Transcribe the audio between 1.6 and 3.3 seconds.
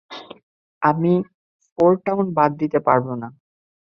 ফোরটাউন বাদ দিতে পারব না!